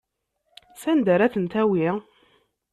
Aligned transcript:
Sanda 0.81 1.11
ara 1.13 1.31
ten-tawi? 1.33 1.87